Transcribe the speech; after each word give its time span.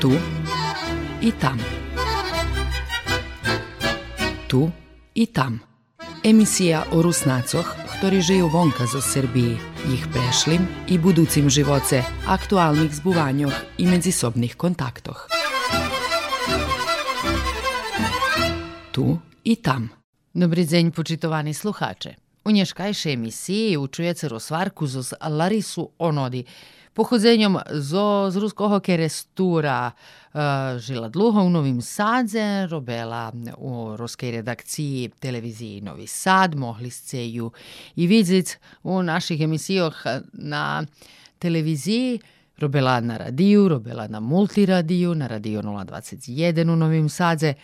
Tu 0.00 0.12
i 1.22 1.32
tam. 1.32 1.58
Tu 4.48 4.70
i 5.14 5.26
tam. 5.26 5.60
Emisija 6.24 6.84
o 6.92 7.02
Rusnacoch, 7.02 7.64
ktorí 7.96 8.20
žijú 8.20 8.52
vonka 8.52 8.84
zo 8.84 9.00
Srbiji, 9.00 9.56
ich 9.88 10.04
prešlim 10.12 10.68
i 10.92 10.98
buducim 11.00 11.48
živoce, 11.48 12.04
aktualnih 12.28 12.92
zbuvanjoh 12.92 13.54
i 13.78 13.86
medzisobnih 13.88 14.56
kontaktoh. 14.56 15.32
Tu 18.92 19.18
i 19.44 19.56
tam. 19.56 19.88
Dobry 20.34 20.66
dzień, 20.66 20.92
počitovani 20.92 21.54
sluhače. 21.54 22.14
U 22.44 22.50
nješkajšej 22.50 23.12
emisiji 23.12 23.76
učujete 23.76 24.28
rozvarku 24.28 24.86
z 24.86 25.12
Larisu 25.28 25.90
Onodi, 25.98 26.44
pohodzenjom 26.96 27.58
zo, 27.70 28.30
z 28.32 28.40
ruskega 28.40 28.80
kerestura 28.80 29.90
e, 29.92 30.38
žila 30.80 31.08
dlho 31.12 31.42
u 31.44 31.50
Novim 31.50 31.82
Sadze, 31.82 32.66
robela 32.70 33.32
u 33.58 33.96
ruskej 33.96 34.30
redakciji 34.30 35.10
televiziji 35.20 35.80
Novi 35.80 36.06
Sad, 36.06 36.54
mohli 36.54 36.90
ste 36.90 37.28
ju 37.28 37.50
i 37.96 38.06
vidjeti 38.06 38.56
u 38.82 39.02
naših 39.02 39.40
emisijoh 39.40 39.94
na 40.32 40.86
televiziji. 41.38 42.20
Robela 42.58 43.00
na 43.00 43.16
radiju, 43.16 43.68
robela 43.68 44.08
na 44.08 44.20
multiradiju, 44.20 45.14
na 45.14 45.26
radio 45.26 45.62
021 45.62 46.72
u 46.72 46.76
Novim 46.76 47.08
Sadze, 47.08 47.54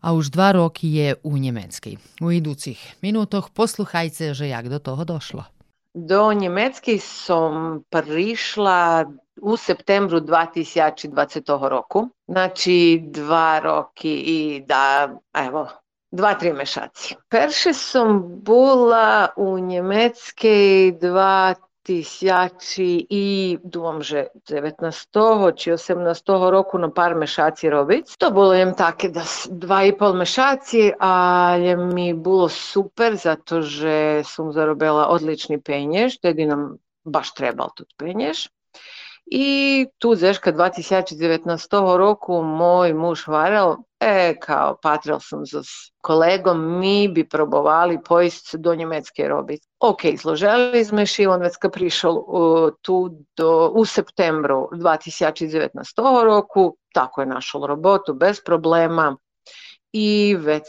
a 0.00 0.12
už 0.12 0.28
dva 0.28 0.52
roki 0.52 0.92
je 0.92 1.14
u 1.22 1.38
Njemenskej. 1.38 1.96
U 2.20 2.32
iducih 2.32 2.94
minutoh 3.00 3.50
posluhajte 3.50 4.34
že 4.34 4.48
jak 4.48 4.68
do 4.68 4.78
toho 4.78 5.04
došlo. 5.04 5.53
Do 5.94 6.32
Njemecki 6.32 6.98
som 6.98 7.84
prišla 7.90 9.04
u 9.42 9.56
septembru 9.56 10.20
2020 10.20 11.68
roku. 11.68 12.08
Znači 12.26 13.02
dva 13.06 13.58
roki 13.58 14.12
i 14.12 14.64
da, 14.66 15.08
evo, 15.34 15.68
dva, 16.10 16.34
tri 16.34 16.52
mešaci. 16.52 17.14
Perše 17.28 17.72
som 17.72 18.22
bola 18.42 19.28
u 19.36 19.58
Njemeckiej 19.58 20.92
dva 20.92 21.54
тисячі 21.84 23.06
і 23.08 23.58
думам 23.64 24.02
же 24.02 24.30
19-го 24.50 25.52
чи 25.52 25.72
18-го 25.72 26.50
року 26.50 26.78
на 26.78 26.88
пар 26.88 27.16
мешаці 27.16 27.70
робить. 27.70 28.16
То 28.18 28.30
було 28.30 28.54
їм 28.54 28.72
таке 28.72 29.08
да 29.08 29.22
два 29.50 29.82
і 29.82 29.92
пол 29.92 30.14
мешаці, 30.14 30.94
але 30.98 31.76
ми 31.76 32.14
було 32.14 32.48
супер, 32.48 33.16
zato 33.16 33.62
že 33.62 34.24
sam 34.24 34.52
zarobila 34.52 35.06
odlični 35.08 35.58
penjež, 35.58 36.18
тоді 36.18 36.46
нам 36.46 36.78
baš 37.04 37.32
trebal 37.32 37.70
тут 37.76 37.88
penjež. 37.96 38.48
I 39.26 39.86
tu 39.98 40.14
zeška 40.14 40.52
2019 40.52 41.72
roku 41.96 42.42
moj 42.42 42.92
muž 42.92 43.26
varal, 43.26 43.84
e, 44.04 44.36
kao 44.40 44.76
patril 44.82 45.18
sam 45.20 45.46
s 45.46 45.92
kolegom, 46.00 46.78
mi 46.78 47.08
bi 47.08 47.28
probovali 47.28 47.98
pojist 48.04 48.54
do 48.54 48.74
Njemecke 48.74 49.28
robiti. 49.28 49.66
Ok, 49.80 50.00
zloželi 50.20 50.84
sme 50.84 51.06
ši, 51.06 51.26
on 51.26 51.40
već 51.40 51.56
prišel 51.72 52.12
uh, 52.12 52.70
tu 52.82 53.10
do, 53.36 53.72
u 53.74 53.84
septembru 53.84 54.68
2019 54.72 56.24
roku, 56.24 56.76
tako 56.92 57.20
je 57.20 57.26
našel 57.26 57.66
robotu 57.66 58.14
bez 58.14 58.40
problema 58.44 59.16
i 59.92 60.36
već 60.38 60.62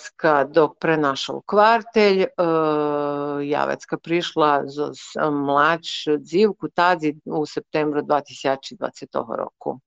dok 0.48 0.78
prenašal 0.80 1.42
kvartelj, 1.46 2.22
e, 2.22 2.28
ja 3.44 3.66
već 3.66 3.80
prišla 4.04 4.64
za 4.66 4.92
mlač 5.32 5.88
dzivku 6.20 6.68
tadzi 6.70 7.16
u 7.26 7.46
septembru 7.46 8.02
2020 8.02 9.36
roku. 9.38 9.80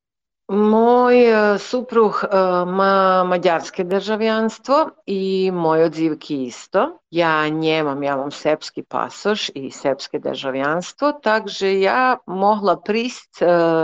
Moj 0.48 1.16
e, 1.28 1.58
supruh 1.58 2.24
e, 2.24 2.36
ma 2.66 3.24
mađarske 3.24 3.84
državljanstvo 3.84 4.91
i 5.06 5.50
moj 5.54 5.82
odzivki 5.84 6.44
isto. 6.44 6.98
Ja 7.10 7.48
njemam, 7.48 8.03
ja 8.03 8.16
mam 8.16 8.31
sepski 8.31 8.82
pasoš 8.82 9.48
i 9.54 9.70
sepske 9.70 10.19
državljanstvo, 10.19 11.12
takže 11.12 11.81
ja 11.81 12.16
mohla 12.26 12.81
prist 12.81 13.41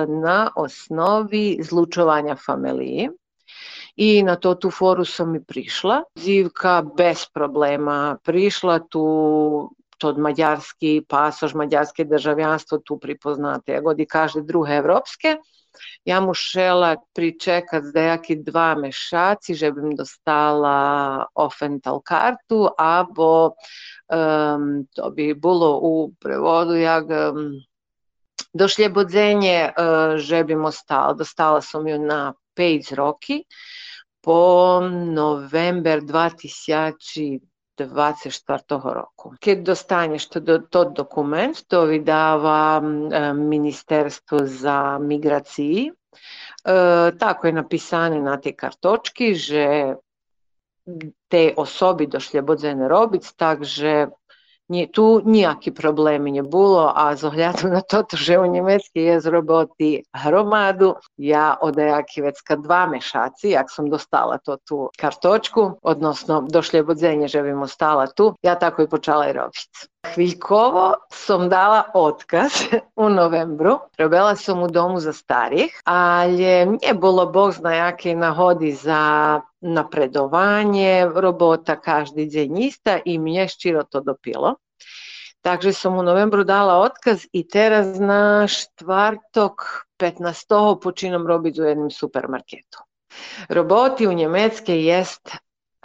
na 0.08 0.50
osnovi 0.56 1.58
zlučovanja 1.62 2.36
familiji 2.47 3.08
i 3.96 4.22
na 4.22 4.36
to 4.36 4.54
tu 4.54 4.70
foru 4.70 5.04
sam 5.04 5.34
i 5.34 5.44
prišla. 5.44 6.02
Zivka 6.14 6.82
bez 6.96 7.26
problema 7.34 8.19
prišla 8.22 8.78
tu 8.78 9.75
to 9.98 10.12
mađarski 10.12 11.02
pasoš, 11.08 11.54
mađarske 11.54 12.04
državljanstvo 12.04 12.78
tu 12.78 12.98
pripoznate, 12.98 13.81
god 13.81 14.00
i 14.00 14.06
kaže 14.06 14.41
druge 14.42 14.72
evropske. 14.72 15.36
Ja 16.04 16.20
mušela 16.20 16.96
pričekat 17.14 17.84
zdajaki 17.84 18.36
dva 18.36 18.74
mešaci, 18.74 19.54
żebym 19.54 19.96
dostala 19.96 21.26
ofental 21.34 22.00
kartu, 22.00 22.68
a 22.78 23.06
um, 23.08 24.86
to 24.94 25.10
bi 25.10 25.34
bilo 25.34 25.78
u 25.82 26.12
prevodu 26.20 26.74
jak 26.74 27.04
um, 27.04 27.60
došljebodzenie, 28.54 29.72
e, 29.72 29.72
uh, 29.72 30.18
żebym 30.18 30.64
ostala. 30.64 31.14
Dostala 31.14 31.60
sam 31.60 31.88
ju 31.88 31.98
na 31.98 32.34
page 32.54 32.94
roki 32.94 33.44
po 34.20 34.80
november 34.90 36.00
24-го 37.78 38.94
року. 38.94 39.34
Коли 39.44 39.56
достанеш 39.56 40.26
той 40.26 40.86
документ, 40.90 41.64
то 41.68 41.88
віддава 41.88 42.78
е, 42.78 43.34
Міністерство 43.34 44.46
за 44.46 44.98
міграції. 44.98 45.92
Tako 47.18 47.46
je 47.46 47.52
napisane 47.52 48.20
na 48.20 48.40
tej 48.40 48.56
kartočki, 48.56 49.34
že 49.34 49.96
te 51.28 51.52
osobi 51.56 52.06
došle 52.06 52.42
bodzene 52.42 52.88
robic, 52.88 53.28
takže 53.36 54.08
tu 54.69 55.22
ніякі 55.25 55.72
проблеми 55.72 56.31
не 56.31 56.41
було, 56.44 56.94
а 56.95 57.16
з 57.16 57.23
огляду 57.23 57.67
на 57.67 57.81
те, 57.81 58.17
що 58.17 58.41
у 58.41 58.45
Німецькій 58.45 59.01
є 59.01 59.19
зробити 59.19 60.03
громаду, 60.13 60.97
я 61.17 61.53
одеяківецька 61.53 62.55
два 62.55 62.85
мешаці, 62.85 63.47
як 63.47 63.69
сам 63.69 63.89
достала 63.89 64.38
то 64.38 64.57
ту 64.63 64.89
карточку, 64.97 65.79
odnosno 65.81 66.41
došli 66.41 66.81
budzenje, 66.81 67.27
že 67.27 67.41
bim 67.41 67.61
ostala 67.61 68.07
tu, 68.07 68.35
ja 68.44 68.55
tako 68.55 68.81
i 68.81 68.88
počala 68.88 69.29
i 69.29 69.33
робити. 69.33 69.89
Hviljkovo 70.15 70.94
sam 71.10 71.48
dala 71.48 71.82
otkaz 71.94 72.53
u 73.04 73.09
novembru. 73.09 73.78
Robela 73.98 74.37
sam 74.37 74.62
u 74.62 74.69
domu 74.69 75.00
za 75.00 75.12
starih, 75.12 75.81
ali 75.84 76.37
nije 76.66 76.94
bilo 77.00 77.26
bog 77.26 77.53
zna 77.53 77.75
jake 77.75 78.14
nahodi 78.14 78.72
za 78.72 79.41
napredovanje, 79.60 81.10
robota 81.14 81.81
každi 81.81 82.31
dzień 82.31 82.70
i 83.04 83.19
mi 83.19 83.34
je 83.34 83.48
ščiro 83.48 83.82
to 83.82 84.00
dopilo. 84.00 84.54
Takže 85.44 85.72
sam 85.72 85.98
u 85.98 86.03
novembru 86.03 86.44
dala 86.44 86.78
otkaz 86.81 87.26
i 87.32 87.48
teraz 87.48 87.98
na 88.00 88.47
štvartok 88.48 89.62
15. 89.98 90.81
počinom 90.82 91.26
robiti 91.26 91.62
u 91.62 91.64
jednom 91.64 91.91
supermarketu. 91.91 92.78
Roboti 93.48 94.06
u 94.06 94.12
Njemecke 94.12 94.84
jest 94.84 95.37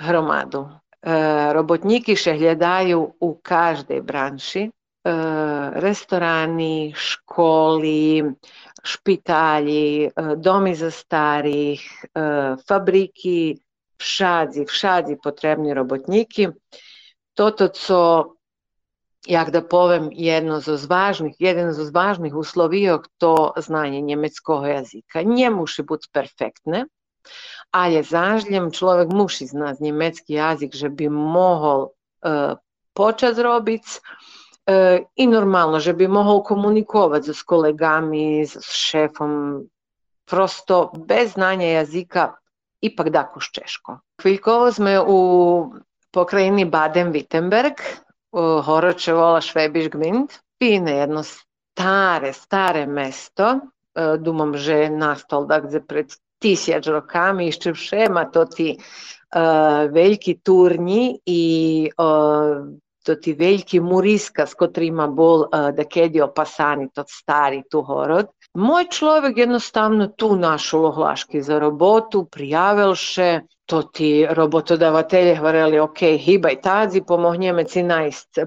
hromadu. 0.01 0.69
E, 1.01 1.53
robotniki 1.53 2.15
šehljadaju 2.15 3.13
u 3.19 3.39
každej 3.43 4.01
branši. 4.01 4.61
E, 4.61 4.69
restorani, 5.73 6.93
školi, 6.95 8.23
špitalji, 8.83 10.05
e, 10.05 10.35
domi 10.35 10.75
za 10.75 10.91
starih, 10.91 11.81
fabriki, 12.67 13.57
všadzi, 13.97 14.65
všadzi 14.65 15.17
potrebni 15.23 15.73
robotniki. 15.73 16.47
Toto, 17.33 17.67
co 17.67 17.99
jak 19.27 19.51
da 19.51 19.61
povem, 19.61 20.09
jedno 20.11 20.59
z 20.59 20.85
važnih, 20.85 21.35
jeden 21.39 21.71
z 21.73 21.89
važnih 21.91 22.35
uslovijok 22.35 23.07
to 23.17 23.53
znanje 23.57 24.01
njemeckoga 24.01 24.67
jazika. 24.67 25.21
Nie 25.21 25.49
musi 25.49 25.83
biti 25.83 26.09
perfektne, 26.11 26.85
ali 27.71 28.03
zažljem 28.03 28.71
človek 28.71 29.09
musi 29.13 29.45
znati 29.45 29.83
njemecki 29.83 30.33
jazik, 30.33 30.75
že 30.75 30.89
bi 30.89 31.09
mohol 31.09 31.81
uh, 31.81 32.57
počet 32.93 33.35
zrobic 33.35 33.99
uh, 33.99 35.05
i 35.15 35.27
normalno, 35.27 35.79
že 35.79 35.93
bi 35.93 36.07
mohol 36.07 36.43
komunikovati 36.43 37.33
s 37.33 37.43
kolegami, 37.43 38.45
s 38.45 38.71
šefom, 38.73 39.63
prosto 40.29 40.91
bez 40.95 41.33
znanja 41.33 41.67
jazika 41.67 42.33
ipak 42.81 43.09
dakuš 43.09 43.51
češko. 43.51 43.99
Hviljkovo 44.21 44.71
sme 44.71 44.99
u 44.99 45.19
pokrajini 46.11 46.65
Baden-Württemberg, 46.65 47.81
Horočevola 48.65 49.41
Švebiš 49.41 49.89
Gmint, 49.89 50.39
pine 50.59 50.97
jedno 50.97 51.23
stare, 51.23 52.33
stare 52.33 52.85
mesto, 52.85 53.49
e, 53.49 54.17
dumam, 54.17 54.53
že 54.57 54.89
nastalo 54.89 55.45
dakle 55.45 55.81
pred 55.81 56.13
tisjač 56.39 56.87
rokami, 56.87 57.49
išče 57.51 57.73
všema 57.73 58.25
to 58.33 58.45
ti 58.45 58.69
uh, 58.75 59.91
veljki 59.91 60.39
turni 60.43 61.19
i 61.25 61.43
uh, 61.97 62.67
to 63.05 63.15
ti 63.15 63.33
veljki 63.33 63.79
muriskas, 63.79 64.53
kotrima 64.53 65.07
bol 65.07 65.45
uh, 65.47 65.69
da 65.75 65.85
kedi 65.85 66.21
opasani, 66.21 66.89
tot 66.93 67.09
stari 67.09 67.63
tu 67.69 67.81
horod. 67.81 68.31
Moj 68.53 68.87
človek 68.91 69.37
jednostavno 69.37 70.07
tu 70.07 70.35
našel 70.35 70.85
ohlaški 70.89 71.41
za 71.41 71.59
robotu, 71.59 72.25
prijavil 72.25 72.95
to 73.69 73.83
ti 73.83 74.25
robotodavatelje 74.29 75.35
hvareli, 75.35 75.79
ok, 75.79 75.99
hibaj 76.17 76.55
tadzi, 76.61 77.01
pomohnjeme 77.07 77.63
ci 77.63 77.83
najst 77.83 78.39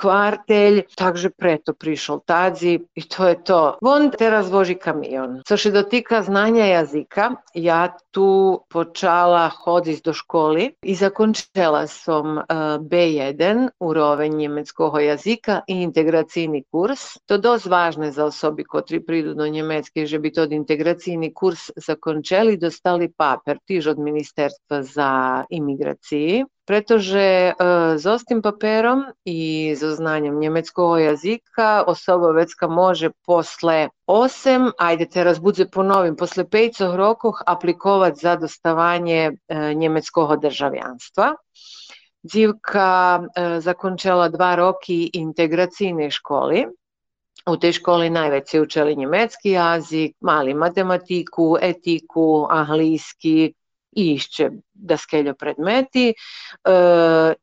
kvartelj, 0.00 0.82
takže 0.96 1.30
preto 1.30 1.74
prišel 1.74 2.22
tadzi 2.26 2.78
i 2.94 3.02
to 3.08 3.28
je 3.28 3.36
to. 3.44 3.60
On 3.82 4.10
teraz 4.10 4.48
voži 4.50 4.74
kamion. 4.74 5.42
Co 5.46 5.56
se 5.56 5.70
dotika 5.70 6.22
znanja 6.22 6.64
jazika, 6.66 7.30
ja 7.54 7.96
tu 8.10 8.60
počala 8.70 9.48
hoditi 9.48 10.02
do 10.04 10.12
školi 10.12 10.70
i 10.82 10.94
zakončila 10.94 11.86
sam 11.86 12.40
B1 12.88 13.68
u 13.80 13.92
roven 13.92 14.36
njemeckoho 14.36 15.00
jazika 15.00 15.60
i 15.68 15.82
integracijni 15.82 16.64
kurs. 16.70 17.00
To 17.26 17.38
dost 17.38 17.66
važno 17.66 18.10
za 18.10 18.24
osobi 18.24 18.64
kotri 18.64 19.04
pridu 19.04 19.34
do 19.34 19.46
Njemecke, 19.48 20.06
že 20.06 20.18
bi 20.18 20.32
to 20.32 20.46
integracijni 20.50 21.34
kurs 21.34 21.70
zakončili, 21.76 22.56
dostali 22.56 23.12
paper, 23.12 23.58
tiž 23.66 23.86
od 23.86 23.98
ministerstva 23.98 24.61
za 24.70 25.44
imigraciji. 25.50 26.44
Pretože 26.64 27.52
z 27.96 28.06
ostim 28.06 28.42
paperom 28.42 29.04
i 29.24 29.74
zo 29.78 29.90
znanjem 29.94 30.38
njemeckoho 30.40 30.98
jazika 30.98 31.84
osoba 31.86 32.30
vecka 32.30 32.68
može 32.68 33.10
posle 33.26 33.88
8, 34.06 34.70
ajde 34.78 35.06
teraz 35.06 35.40
budze 35.40 35.66
ponovim, 35.68 36.16
posle 36.16 36.44
5 36.44 36.96
rokoh 36.96 37.42
aplikovati 37.46 38.20
za 38.20 38.36
dostavanje 38.36 39.32
njemeckoho 39.74 40.36
državljanstva. 40.36 41.34
Dzivka 42.22 43.22
zakončala 43.58 44.28
dva 44.28 44.54
roki 44.54 45.10
integracijne 45.12 46.10
školi. 46.10 46.66
U 47.50 47.56
tej 47.56 47.72
školi 47.72 48.10
najveće 48.10 48.60
učili 48.60 48.96
njemecki 48.96 49.50
jazik, 49.50 50.16
mali 50.20 50.54
matematiku, 50.54 51.56
etiku, 51.60 52.46
anglijski, 52.50 53.54
i 53.92 54.12
išće 54.12 54.50
da 54.74 54.96
skeljo 54.96 55.34
predmeti 55.34 56.08
e, 56.08 56.14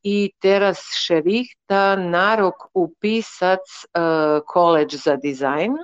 i 0.04 0.32
teraz 0.42 0.80
še 0.98 1.22
rihta 1.26 1.96
narok 1.96 2.70
upisac 2.74 3.60
e, 3.60 4.02
koleđ 4.46 4.96
za 4.96 5.16
dizajn, 5.16 5.78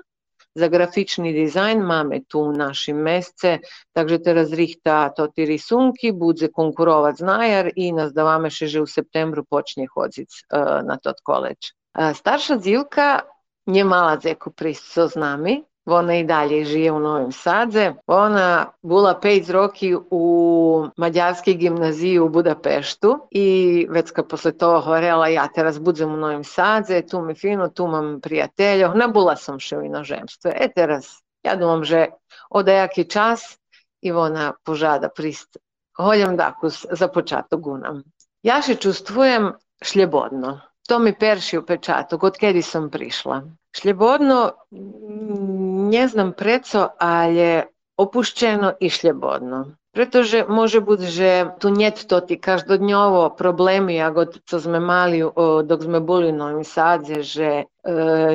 za 0.55 0.67
grafični 0.67 1.33
dizajn 1.33 1.79
mamy 1.79 2.23
tu 2.27 2.51
našim 2.51 2.97
mesce, 2.97 3.59
takže 3.93 4.19
teraz 4.23 4.53
rihta 4.53 5.09
to 5.09 5.27
ti 5.27 5.45
risunki, 5.45 6.11
budze 6.11 6.47
konkurovac 6.47 7.19
najar 7.19 7.71
i 7.75 7.91
nas 7.91 8.13
da 8.13 8.39
še 8.49 8.67
že 8.67 8.81
u 8.81 8.87
septembru 8.87 9.43
počne 9.43 9.87
hodzic 9.93 10.31
e, 10.31 10.59
na 10.83 10.97
tot 10.97 11.21
koleđ. 11.23 11.71
E, 11.99 12.13
starša 12.13 12.55
dzilka 12.55 13.19
nje 13.67 13.83
mala 13.83 14.19
zeku 14.19 14.51
pristo 14.51 15.07
z 15.07 15.15
nami, 15.15 15.63
ona 15.85 16.15
i 16.15 16.23
dalje 16.23 16.65
žije 16.65 16.91
u 16.91 16.99
Novim 16.99 17.31
Sadze. 17.31 17.93
Ona 18.07 18.65
bula 18.81 19.19
pet 19.19 19.49
roki 19.49 19.95
u 20.11 20.87
mađarski 20.97 21.53
gimnaziji 21.53 22.19
u 22.19 22.29
Budapeštu 22.29 23.27
i 23.31 23.87
već 23.89 24.11
kad 24.11 24.27
posle 24.27 24.51
toga 24.51 24.79
horela 24.79 25.27
ja 25.27 25.47
te 25.47 25.63
razbudzem 25.63 26.13
u 26.13 26.17
Novim 26.17 26.43
Sadze, 26.43 27.01
tu 27.01 27.21
mi 27.21 27.35
fino, 27.35 27.69
tu 27.69 27.87
mam 27.87 28.19
prijatelja, 28.21 28.91
ona 28.91 29.07
bula 29.07 29.35
sam 29.35 29.59
še 29.59 29.77
u 29.77 29.83
inožemstvu. 29.85 30.51
E 30.55 30.67
teraz, 30.75 31.21
ja 31.43 31.55
dumam 31.55 31.83
že 31.83 32.07
odajaki 32.49 33.09
čas 33.09 33.59
i 34.01 34.11
ona 34.11 34.53
požada 34.63 35.09
prist. 35.09 35.57
Holjam 35.97 36.37
dakus 36.37 36.85
za 36.91 37.07
počato 37.07 37.57
gunam. 37.57 38.03
Ja 38.43 38.61
se 38.61 38.75
čustvujem 38.75 39.53
šljebodno. 39.81 40.59
To 40.87 40.99
mi 40.99 41.15
perši 41.19 41.57
u 41.57 41.65
pečatu, 41.65 42.19
od 42.21 42.37
kedi 42.37 42.61
sam 42.61 42.89
prišla. 42.89 43.41
Šljebodno 43.75 44.51
mm, 44.71 45.89
nie 45.89 46.07
znam 46.07 46.33
preco, 46.33 46.89
ale 46.99 47.67
opuszczeno 47.97 48.73
i 48.79 48.89
šljebodno. 48.89 49.65
Pretože 49.95 50.43
môže 50.43 50.83
byť, 50.83 51.01
že 51.07 51.29
tu 51.63 51.71
net 51.71 52.03
to 52.03 52.19
ti 52.19 52.35
každodňovo 52.35 53.31
problémy, 53.39 53.95
ako 54.03 54.43
co 54.43 54.55
sme 54.59 54.83
mali 54.83 55.23
dok 55.63 55.79
sme 55.79 56.03
boli 56.03 56.35
v 56.35 56.35
Novim 56.35 56.67
Sadze, 56.67 57.23
že 57.23 57.63
e, 57.63 57.65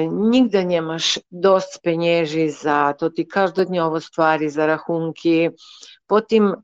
nikde 0.09 0.65
nemaš 0.65 1.21
dosť 1.29 1.85
penježi 1.85 2.49
za 2.49 2.97
to 2.97 3.13
ti 3.13 3.29
každodňovo 3.29 4.01
stvari, 4.01 4.49
za 4.49 4.73
rahunki. 4.73 5.53
Potim 6.09 6.49
e, 6.49 6.57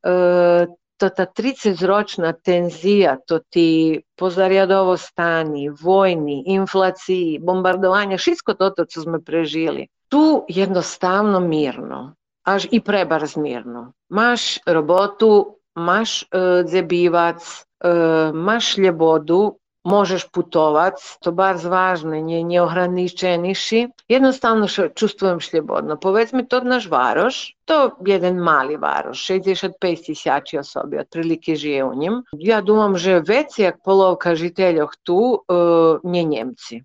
to 0.97 1.11
ta 1.11 1.27
30-ročna 1.27 2.33
tenzija, 2.33 3.17
to 3.27 3.39
ti 3.39 4.01
pozarjadovo 4.17 4.97
stani, 4.97 5.69
vojni, 5.69 6.43
inflaciji, 6.47 7.39
bombardovanja, 7.39 8.17
všetko 8.17 8.55
toto, 8.55 8.85
co 8.85 9.01
sme 9.01 9.21
prežili. 9.21 9.89
Tu 10.09 10.45
jednostavno 10.49 11.41
mirno, 11.41 12.15
až 12.45 12.69
i 12.71 12.81
prebarz 12.81 13.37
mirno. 13.37 13.93
Maš 14.09 14.59
robotu, 14.67 15.59
maš 15.75 16.23
e, 16.23 16.27
dzebivac, 16.65 17.43
e, 17.45 17.93
maš 18.33 18.77
ljevodu, 18.79 19.59
možeš 19.87 20.27
putovac, 20.33 20.95
to 21.23 21.33
bar 21.33 21.57
zvažne, 21.59 22.21
nje, 22.21 22.43
nje 22.43 22.63
ohraničeniši, 22.63 23.89
jednostavno 24.09 24.69
šo, 24.69 24.89
čustvujem 24.89 25.41
šljebodno. 25.41 25.97
Povedzme 25.97 26.47
to 26.47 26.61
naš 26.61 26.89
varoš, 26.91 27.55
to 27.65 27.91
jeden 28.07 28.37
mali 28.37 28.77
varoš, 28.77 29.27
65 29.29 30.07
tisuća 30.07 30.61
osobi, 30.61 30.99
otprilike 30.99 31.55
žije 31.55 31.85
u 31.85 31.95
njim. 31.95 32.23
Ja 32.33 32.61
dumam, 32.61 32.97
že 32.97 33.21
već 33.21 33.59
jak 33.59 33.77
polovka 33.85 34.35
žiteljoh 34.35 34.91
tu, 35.03 35.45
e, 35.49 36.09
nje 36.09 36.23
Njemci. 36.23 36.83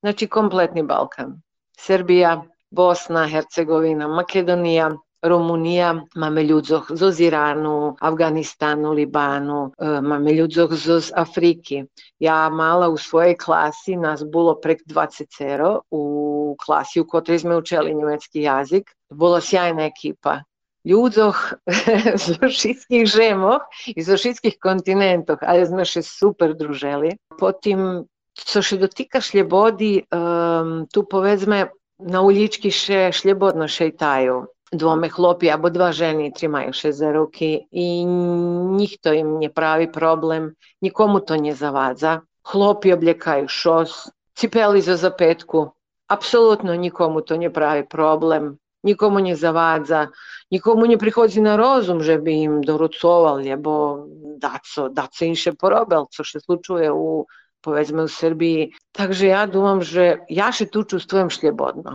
Znači 0.00 0.26
kompletni 0.26 0.82
Balkan. 0.82 1.42
Srbija, 1.78 2.42
Bosna, 2.70 3.26
Hercegovina, 3.28 4.08
Makedonija, 4.08 4.90
Rumunija, 5.22 6.00
mamy 6.16 6.48
ľudzoch 6.48 6.96
zo 6.96 7.12
Iranu, 7.12 7.92
Afganistanu, 8.00 8.96
Libanu, 8.96 9.68
e, 9.76 10.00
mamy 10.00 10.32
ľudzoch 10.32 10.72
z 10.72 11.12
Afriki. 11.12 11.84
Ja 12.16 12.48
mala 12.48 12.88
u 12.88 12.96
svojej 12.96 13.36
klasi, 13.36 14.00
nas 14.00 14.24
bilo 14.24 14.56
prek 14.56 14.80
20 14.88 15.84
u 15.90 16.56
klasi 16.56 17.00
u 17.00 17.04
kojoj 17.04 17.38
sme 17.38 17.56
učili 17.56 17.94
njemecki 17.94 18.40
jazik. 18.48 18.96
Bila 19.12 19.40
sjajna 19.40 19.92
ekipa. 19.92 20.40
Ľudzoch 20.88 21.60
zo 22.24 22.40
všetkých 22.40 23.04
žemoch 23.04 23.68
i 23.92 24.00
zo 24.00 24.16
všetkých 24.16 24.56
kontinentoch, 24.56 25.44
ale 25.44 25.68
sme 25.68 25.84
še 25.84 26.00
super 26.00 26.56
druželi. 26.56 27.20
Potim, 27.36 28.08
co 28.32 28.62
še 28.64 28.80
dotika 28.80 29.20
šljebodi, 29.20 30.00
um, 30.08 30.88
tu 30.88 31.04
povedzme, 31.04 31.68
na 32.00 32.24
ulički 32.24 32.72
še 32.72 33.12
šljebodno 33.12 33.68
šejtaju 33.68 34.48
dvome 34.72 35.08
chlopi 35.08 35.50
або 35.50 35.70
dva 35.70 35.92
ženi 35.92 36.32
trimaju 36.32 36.72
se 36.72 36.92
za 36.92 37.12
ruki 37.12 37.66
i 37.70 38.04
njih 38.04 38.98
to 39.02 39.12
im 39.12 39.38
ne 39.38 39.48
pravi 39.48 39.92
problem, 39.92 40.54
nikomu 40.80 41.20
to 41.20 41.36
ne 41.36 41.54
zavadza. 41.54 42.20
Хлопі 42.42 42.92
облякають 42.92 43.50
щось, 43.50 44.10
ціпели 44.34 44.80
за 44.80 44.96
запитку. 44.96 45.72
Абсолютно 46.08 46.74
нікому 46.74 47.20
то 47.20 47.36
не 47.36 47.50
прави 47.50 47.82
проблем, 47.82 48.58
нікому 48.84 49.20
не 49.20 49.36
завадза, 49.36 50.08
нікому 50.50 50.86
не 50.86 50.96
приходить 50.96 51.42
на 51.42 51.56
розум, 51.56 52.02
щоб 52.02 52.28
їм 52.28 52.62
доруцовали 52.62 53.50
або 53.50 54.06
дацо, 54.38 54.88
дацо 54.88 55.24
інше 55.24 55.52
поробив, 55.52 56.06
що 56.10 56.24
ще 56.24 56.40
случує 56.40 56.90
у, 56.90 57.26
повезме, 57.60 58.02
у 58.02 58.08
Сербії. 58.08 58.72
Так 58.92 59.12
же 59.12 59.26
я 59.26 59.46
думам, 59.46 59.82
що 59.82 60.16
я 60.28 60.52
ще 60.52 60.66
тут 60.66 60.90
чувствуєм 60.90 61.30
шлібодно. 61.30 61.94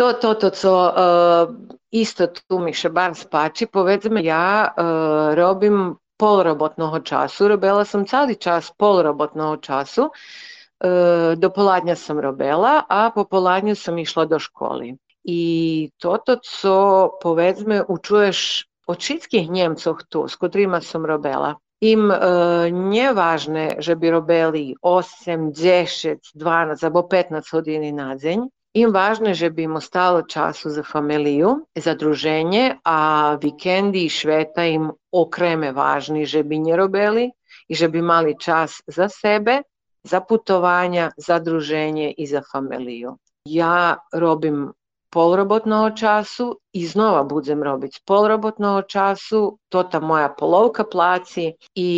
To, 0.00 0.12
to, 0.12 0.34
to 0.34 0.50
co 0.50 0.94
isto 1.92 2.26
tu 2.48 2.58
mi 2.58 2.72
še 2.72 2.88
bar 2.88 3.12
spači, 3.12 3.66
powiedzmy 3.68 4.22
ja 4.24 4.72
robim 5.36 5.98
pol 6.16 6.40
robotного 6.42 7.00
часу. 7.00 7.48
Робила 7.48 7.84
сам 7.84 8.06
цілий 8.06 8.36
час 8.36 8.72
пол 8.76 9.02
роботного 9.02 9.56
часу. 9.56 10.10
До 11.36 11.50
поладня 11.50 11.96
сам 11.96 12.18
робила, 12.18 12.84
а 12.88 13.10
по 13.10 13.24
поладню 13.24 13.76
сам 13.76 13.98
йшла 13.98 14.24
до 14.24 14.38
школи. 14.38 14.96
І 15.24 15.92
тото, 15.98 16.36
co 16.36 17.08
powiedzmy 17.22 17.84
uczujesz 17.84 18.68
od 18.86 19.02
wszystkich 19.02 19.50
Niemców 19.50 19.98
tu, 20.08 20.28
z 20.28 20.36
którymi 20.36 20.80
sam 20.82 21.06
робила. 21.06 21.56
Im 21.80 22.10
e, 22.10 22.72
nie 22.72 23.14
ważne, 23.14 23.68
żeby 23.78 24.10
robili 24.10 24.76
8, 24.82 25.52
10, 25.52 26.32
12 26.34 26.86
albo 26.86 27.02
15 27.02 27.50
godzin 27.52 27.96
na 27.96 28.16
dzień, 28.16 28.48
Im 28.74 28.92
ważne, 28.92 29.34
żeby 29.34 29.62
im 29.62 29.76
ostalo 29.76 30.22
czasu 30.22 30.70
za 30.70 30.82
familiju, 30.82 31.66
za 31.76 31.94
druženje, 31.94 32.78
a 32.84 33.36
vikendi 33.42 34.04
i 34.06 34.10
šveta 34.10 34.64
im 34.64 34.90
okreme 35.12 35.72
važni, 35.72 36.26
żeby 36.26 36.58
nie 36.58 36.76
robili 36.76 37.30
i 37.68 37.74
żeby 37.76 38.02
mali 38.02 38.38
čas 38.38 38.82
za 38.86 39.08
sebe, 39.08 39.62
za 40.02 40.20
putovanja, 40.20 41.10
za 41.16 41.38
druženje 41.38 42.10
i 42.12 42.26
za 42.26 42.42
familiju. 42.52 43.16
Ja 43.44 43.96
robim 44.12 44.72
polrobotného 45.10 45.90
času 45.90 46.60
i 46.72 46.86
znova 46.86 47.22
budem 47.22 47.62
robiť 47.62 48.06
polrobotného 48.06 48.82
času, 48.82 49.58
to 49.68 49.82
ta 49.82 50.00
moja 50.00 50.28
polovka 50.28 50.84
pláci 50.84 51.58
i 51.74 51.90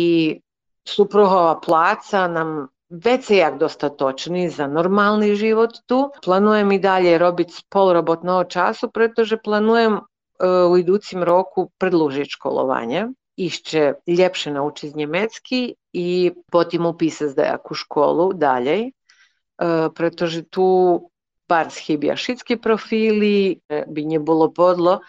supruhova 0.87 1.61
pláca 1.61 2.27
nam 2.27 2.72
već 2.93 3.29
je 3.29 3.37
jak 3.37 3.57
dostatočni 3.57 4.49
za 4.49 4.67
normalni 4.67 5.35
život 5.35 5.69
tu. 5.85 6.11
Planujem 6.23 6.71
i 6.71 6.79
dalje 6.79 7.17
robiť 7.17 7.65
polrobotného 7.69 8.43
času, 8.43 8.91
pretože 8.93 9.37
planujem 9.37 9.93
uh, 9.93 10.69
u 10.71 10.77
iducim 10.77 11.23
roku 11.23 11.71
predlužiť 11.77 12.29
školovanje. 12.37 13.07
Išće 13.37 13.93
ljepše 14.07 14.51
naučiti 14.51 14.97
njemecki 14.97 15.75
i 15.93 16.31
potim 16.51 16.85
upisati 16.85 17.41
u 17.69 17.73
školu 17.73 18.33
dalje, 18.33 18.77
uh, 18.85 19.89
pretože 19.95 20.43
tu 20.43 21.01
bar 21.49 21.71
schibjašitski 21.71 22.57
profili, 22.57 23.59
e, 23.69 23.83
bi 23.87 24.05
nje 24.05 24.19
bilo 24.19 24.53
podlo, 24.53 24.99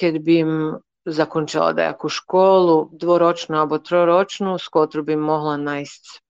kad 0.00 0.18
bi 0.18 0.38
im 0.38 0.78
zakončila 1.04 1.72
dajaku 1.72 2.08
školu, 2.08 2.90
dvoročnu 2.92 3.56
alebo 3.56 3.78
troročnu, 3.78 4.58
s 4.58 4.68
kotru 4.68 5.02
bi 5.02 5.16
mogla 5.16 5.56
najst 5.56 6.27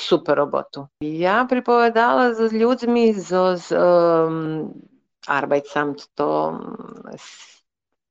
super 0.00 0.38
robotu. 0.38 0.86
Ja 1.00 1.46
pripovedala 1.48 2.34
z 2.34 2.52
ljudmi 2.52 3.14
z, 3.14 3.58
z 3.58 3.66
um, 3.74 4.72
arbejdsamt 5.26 6.14
to, 6.14 6.58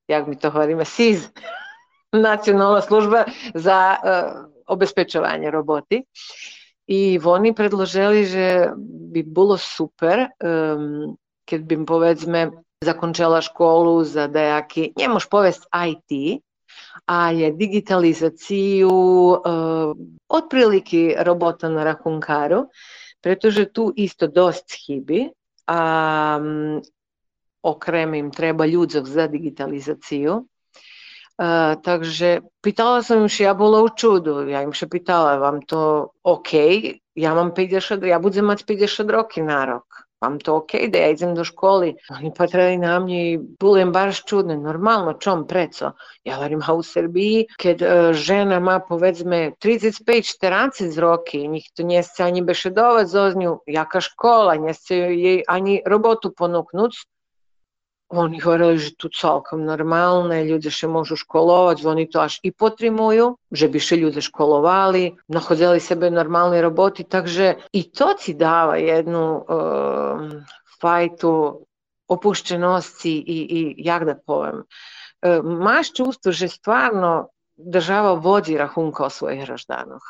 jak 0.08 0.26
mi 0.26 0.36
to 0.36 0.50
govorimo, 0.50 0.84
SIZ, 0.84 1.28
nacionalna 2.12 2.80
služba 2.80 3.24
za 3.54 3.96
uh, 3.96 4.08
obezpečovanje 4.66 5.50
roboti. 5.50 6.04
I 6.88 7.20
oni 7.24 7.52
predložili, 7.52 8.24
že 8.24 8.72
by 9.12 9.20
bolo 9.28 9.60
super, 9.60 10.32
um, 10.40 11.16
keď 11.44 11.60
by 11.64 11.74
povedzme 11.84 12.40
zakončila 12.84 13.42
školu 13.42 14.04
za 14.04 14.30
dajaký, 14.30 14.96
nemož 14.96 15.26
povesť 15.28 15.68
IT, 15.68 16.40
ale 17.06 17.52
digitalizáciu 17.54 18.90
uh, 18.90 19.92
otprilike 20.28 21.16
robota 21.24 21.68
na 21.68 21.84
rachunkáru, 21.84 22.68
pretože 23.20 23.70
tu 23.72 23.92
isto 23.96 24.28
dosť 24.28 24.66
chyby 24.86 25.20
a 25.68 25.80
um, 26.40 26.80
okrem 27.62 28.14
im 28.14 28.28
treba 28.30 28.64
ľudzov 28.64 29.04
za 29.04 29.26
digitalizáciu. 29.26 30.46
Uh, 31.38 31.78
takže 31.78 32.42
pýtala 32.58 32.98
som 33.06 33.22
im, 33.22 33.30
ja 33.30 33.54
bola 33.54 33.86
u 33.86 33.90
čudu. 33.94 34.50
Ja 34.50 34.66
im 34.66 34.74
še 34.74 34.90
pýtala, 34.90 35.38
vám 35.38 35.62
to 35.62 36.10
OK? 36.26 36.50
Ja 37.14 37.30
mám 37.34 37.54
50, 37.54 38.02
ja 38.02 38.18
budem 38.18 38.50
mať 38.50 38.66
50 38.66 39.06
roky 39.06 39.38
na 39.38 39.62
rok. 39.62 40.07
Vám 40.20 40.38
to 40.42 40.56
OK 40.56 40.90
da 40.90 40.98
ja 40.98 41.08
idem 41.14 41.34
do 41.34 41.44
školy? 41.46 41.94
Oni 42.10 42.34
patrali 42.34 42.74
na 42.74 42.98
mňa 42.98 43.18
i 43.22 43.38
bolo 43.38 43.78
im 43.78 43.92
baš 43.94 44.24
čudno. 44.26 44.56
Normalno, 44.58 45.14
čom, 45.14 45.46
preco? 45.46 45.94
Ja 46.26 46.42
hovorím, 46.42 46.62
a 46.66 46.74
u 46.74 46.82
Srbiji, 46.82 47.54
keď 47.54 47.76
uh, 47.82 47.90
žena 48.10 48.58
má 48.58 48.82
povedzme 48.82 49.54
35-40 49.62 50.98
roky, 50.98 51.46
njih 51.46 51.70
to 51.70 51.86
nie 51.86 52.02
chce 52.02 52.26
ani 52.26 52.42
bešedovať 52.42 53.06
zo 53.06 53.30
nju, 53.30 53.52
jaka 53.70 54.02
škola, 54.02 54.58
nie 54.58 54.74
chce 54.74 54.94
jej 55.14 55.38
ani 55.46 55.86
robotu 55.86 56.34
ponúknuť, 56.34 56.92
oni 58.08 58.40
hovorili, 58.40 58.78
že 58.78 58.96
tu 58.96 59.08
celkom 59.12 59.64
normalne, 59.68 60.44
ljudi 60.48 60.72
še 60.72 60.88
možu 60.88 61.16
školovati, 61.16 61.84
oni 61.86 62.08
to 62.08 62.20
až 62.24 62.40
i 62.42 62.52
potrimuju, 62.52 63.36
že 63.52 63.68
bi 63.68 63.80
še 63.80 64.00
ljudi 64.00 64.24
školovali, 64.24 65.12
nahodili 65.28 65.80
sebe 65.80 66.10
normalni 66.10 66.62
roboti, 66.64 67.04
takže 67.04 67.68
i 67.72 67.82
to 67.92 68.14
ci 68.16 68.34
dava 68.34 68.80
jednu 68.80 69.24
ehm, 69.44 70.30
fajtu 70.80 71.32
opuštenosti 72.08 73.12
i, 73.12 73.38
i 73.44 73.60
jak 73.84 74.08
da 74.08 74.16
povem. 74.16 74.64
Ehm, 75.20 75.60
maš 75.60 75.92
čustvo, 75.92 76.32
že 76.32 76.48
stvarno 76.48 77.28
država 77.56 78.14
vodi 78.16 78.56
rahunka 78.56 79.04
o 79.04 79.10
svojih 79.10 79.44
raždanoh. 79.44 80.02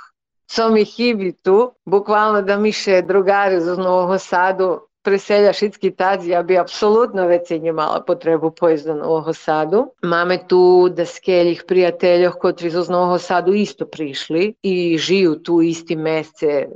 Co 0.47 0.71
mi 0.71 0.85
hibi 0.85 1.33
tu, 1.43 1.75
bukvalno 1.85 2.43
da 2.43 2.57
mi 2.57 2.73
še 2.73 3.03
drugari 3.03 3.61
za 3.61 3.75
Novog 3.77 4.21
Sadu 4.21 4.88
preselja 5.03 5.53
Šitski 5.53 5.91
tad, 5.91 6.25
ja 6.25 6.43
bi 6.43 6.59
apsolutno 6.59 7.27
već 7.27 7.51
mala 7.75 8.05
potrebu 8.07 8.51
pojezda 8.51 8.95
do 8.95 8.99
Novog 8.99 9.37
Sadu. 9.37 9.87
Máme 10.03 10.39
tu 10.49 10.89
deskeljih 10.89 11.65
prijateljov, 11.69 12.33
kotri 12.33 12.71
z 12.71 12.89
Novog 12.89 13.21
Sadu 13.21 13.53
isto 13.53 13.87
prišli 13.87 14.55
i 14.63 14.99
žiju 14.99 15.37
tu 15.43 15.63
isti 15.63 15.97
mesece 15.97 16.67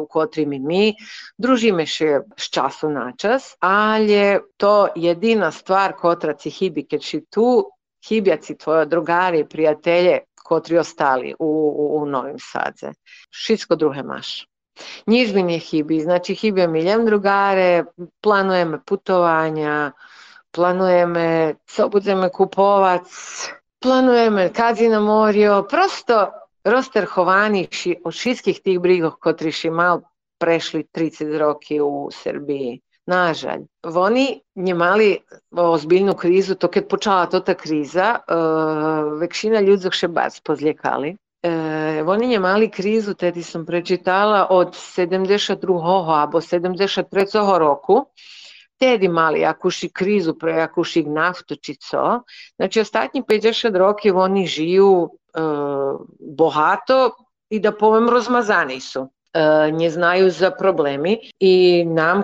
u 0.00 0.06
kotrimi 0.06 0.58
mi. 0.58 0.94
Družime 1.38 1.86
še 1.86 2.20
s 2.36 2.50
času 2.50 2.90
na 2.90 3.12
čas, 3.16 3.56
ali 3.60 4.12
je 4.12 4.40
to 4.56 4.88
jedina 4.94 5.50
stvar 5.50 5.96
kotraci 5.96 6.50
hibi, 6.50 6.86
keď 6.86 7.04
si 7.04 7.24
tu 7.30 7.64
hibjaci 8.08 8.58
tvoje 8.58 8.86
drugari 8.86 9.40
i 9.40 9.48
prijatelje 9.48 10.20
kotri 10.46 10.78
ostali 10.78 11.34
u, 11.38 11.46
u, 11.46 12.02
u 12.02 12.06
Novim 12.06 12.38
Sadze. 12.38 12.92
Šitsko 13.30 13.76
druge 13.76 14.02
maš. 14.02 14.46
Mi 15.06 15.26
nechybí. 15.26 16.00
Znači 16.00 16.34
chybia 16.34 16.68
mi 16.68 16.82
len 16.82 17.04
drugare, 17.04 17.84
plánujeme 18.20 18.78
putovania, 18.84 19.92
plánujeme, 20.50 21.54
co 21.66 21.88
budeme 21.88 22.30
kupovať, 22.30 23.04
plánujeme 23.78 24.48
kadzi 24.48 24.88
na 24.88 25.00
morio, 25.00 25.62
prosto 25.62 26.32
rozterchovaní 26.64 27.68
od 28.02 28.12
všetkých 28.14 28.58
tých 28.62 28.78
brígoch, 28.80 29.20
ktorí 29.22 29.52
si 29.52 29.70
mal 29.70 30.02
prešli 30.38 30.84
30 30.92 31.38
roky 31.38 31.80
u 31.80 32.10
Srbiji. 32.10 32.82
Nažalj. 33.06 33.70
Oni 33.86 34.42
nemali 34.54 35.18
ozbiljnu 35.54 36.14
krizu, 36.14 36.54
to 36.54 36.68
kad 36.68 36.88
počala 36.88 37.26
to 37.30 37.40
ta 37.40 37.54
kriza, 37.54 38.18
uh, 38.18 39.14
vekšina 39.22 39.62
ľudí 39.62 39.92
še 39.94 40.10
baš 40.10 40.42
pozljekali. 40.42 41.14
E, 41.42 42.02
oni 42.06 42.26
nemali 42.26 42.70
krizu, 42.70 43.14
tedy 43.14 43.44
som 43.44 43.66
prečítala 43.66 44.50
od 44.50 44.74
72. 44.74 45.56
alebo 46.08 46.40
73. 46.40 47.06
roku, 47.58 48.08
tedy 48.78 49.08
mali 49.08 49.40
jakúši 49.40 49.88
krízu 49.88 50.34
pre 50.34 50.52
co. 51.78 52.20
Znači 52.56 52.80
ostatní 52.80 53.22
50 53.22 53.76
roky 53.76 54.12
oni 54.12 54.46
žiju 54.46 55.08
e, 55.08 55.40
bohato 56.20 57.10
i 57.50 57.60
da 57.60 57.72
povem 57.72 58.08
rozmazani 58.08 58.80
su. 58.80 59.08
E, 59.36 59.70
не 59.70 59.90
знаю 59.90 60.30
за 60.30 60.50
проблеми 60.50 61.20
и 61.40 61.84
нам 61.84 62.22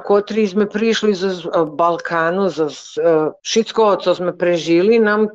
Балкану, 1.76 2.49
за 2.49 2.73
všetko, 3.42 4.00
co 4.00 4.14
sme 4.14 4.33
prežili, 4.33 4.97
нам 4.99 5.28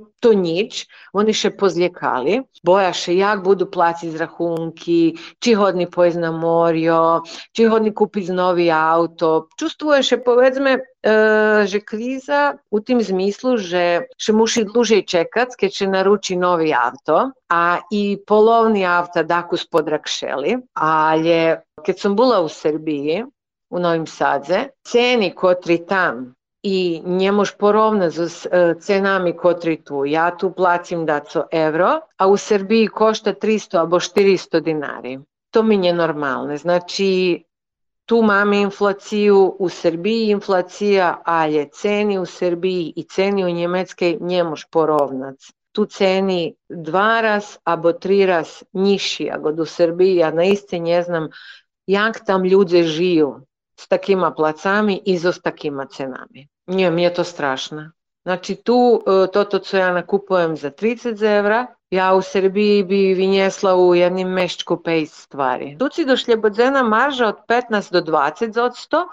pozljekali, 1.53 2.41
bojaše 2.65 3.13
jak 3.17 3.43
budu 3.43 3.69
platiti 3.69 4.17
rachunki, 4.17 5.13
či 5.39 5.53
hodni 5.53 5.85
pojezd 5.85 6.17
na 6.19 6.31
morjo, 6.31 7.21
či 7.53 7.69
hodni 7.69 7.93
kupiti 7.93 8.33
novi 8.33 8.71
auto. 8.73 9.45
Čustvuje 9.59 10.01
še 10.01 10.17
povedzme, 10.25 10.79
že 11.65 11.79
kriza 11.79 12.57
u 12.71 12.79
tim 12.79 13.01
zmislu, 13.01 13.57
že 13.57 13.83
še 14.17 14.33
muši 14.33 14.63
dluže 14.67 15.01
čekat, 15.07 15.55
keď 15.55 15.71
še 15.71 15.87
naruči 15.87 16.35
novi 16.35 16.73
auto, 16.75 17.31
a 17.49 17.79
i 17.91 18.17
polovni 18.27 18.83
auta 18.85 19.23
daku 19.23 19.57
spodrakšeli, 19.57 20.57
ali 20.73 21.55
kad 21.85 21.99
sam 21.99 22.15
bila 22.15 22.41
u 22.43 22.49
Srbiji, 22.49 23.23
u 23.69 23.79
Novim 23.79 24.07
Sadze, 24.07 24.69
ceni 24.83 25.31
kotri 25.35 25.85
tam 25.85 26.33
i 26.63 27.01
nie 27.05 27.31
mož 27.31 27.53
porovnat 27.59 28.13
s 28.13 28.47
cenami 28.83 29.33
kotri 29.37 29.77
tu. 29.83 30.05
Ja 30.05 30.31
tu 30.31 30.51
placim 30.51 31.05
daco 31.05 31.45
evro, 31.51 32.01
a 32.17 32.27
u 32.27 32.37
Srbiji 32.37 32.87
košta 32.87 33.33
300 33.33 33.81
abo 33.81 33.99
400 33.99 34.59
dinari. 34.59 35.19
To 35.51 35.63
mi 35.63 35.79
je 35.85 35.93
normalne. 35.93 36.57
Znači, 36.57 37.43
tu 38.07 38.21
mamy 38.23 38.61
inflaciju 38.61 39.55
u 39.59 39.69
Srbiji, 39.69 40.29
inflacija, 40.31 41.21
ale 41.25 41.65
ceni 41.73 42.19
u 42.19 42.25
Srbiji 42.25 42.93
i 42.95 43.03
ceni 43.03 43.43
u 43.45 43.49
Njemačkej 43.49 44.17
njemož 44.21 44.63
porovnac. 44.71 45.51
Tu 45.71 45.85
ceni 45.85 46.55
dva 46.69 47.21
raz 47.21 47.57
abo 47.63 47.91
tri 47.93 48.25
raz 48.25 48.63
nižší 48.73 49.29
ako 49.29 49.51
do 49.51 49.65
Srbiji, 49.65 50.15
ja 50.15 50.31
naiste 50.31 50.79
ne 50.79 51.03
znam 51.03 51.27
jak 51.87 52.23
tam 52.25 52.47
ľudia 52.47 52.87
žijú 52.87 53.43
s 53.75 53.91
takýma 53.91 54.31
placami 54.31 55.01
i 55.05 55.19
s 55.19 55.43
takýma 55.43 55.85
cenami. 55.91 56.47
Mi 56.67 57.03
je 57.03 57.13
to 57.13 57.23
strašno. 57.23 57.91
Znači 58.27 58.55
tu 58.55 59.03
e, 59.07 59.31
toto 59.31 59.59
co 59.59 59.77
ja 59.77 59.91
nakupujem 59.93 60.57
za 60.57 60.71
30 60.71 61.37
evra, 61.37 61.65
ja 61.91 62.13
u 62.13 62.21
Srbiji 62.21 62.83
bi 62.83 63.13
vinjesla 63.13 63.75
u 63.75 63.95
jednim 63.95 64.27
meščku 64.27 64.77
pejs 64.83 65.13
stvari. 65.13 65.77
Tu 65.79 65.87
si 65.93 66.05
do 66.05 66.17
šljebodzena 66.17 66.83
marža 66.83 67.27
od 67.27 67.37
15 67.47 67.91
do 67.91 68.01
20 68.01 68.59
odsto, 68.61 69.05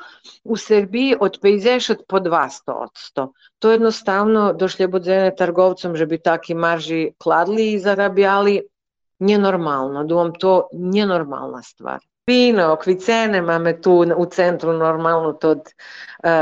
u 0.44 0.56
Srbiji 0.56 1.16
od 1.20 1.38
50 1.42 2.02
po 2.08 2.18
200 2.18 2.72
odsto. 2.72 3.32
To 3.58 3.70
jednostavno 3.70 4.52
do 4.52 4.68
šljebodzene 4.68 5.30
trgovcom, 5.36 5.94
že 5.96 6.06
bi 6.06 6.18
taki 6.18 6.54
marži 6.54 7.12
kladli 7.18 7.72
i 7.72 7.78
zarabjali, 7.78 8.62
nenormalno, 9.18 10.04
da 10.04 10.14
vam 10.14 10.32
to 10.38 10.68
nenormalna 10.72 11.62
stvar. 11.62 12.02
Vino, 12.26 12.76
kvicene 12.80 13.42
máme 13.42 13.80
tu 13.80 13.92
u 14.16 14.26
centru 14.26 14.72
normalno 14.72 15.28
uh, 15.28 15.58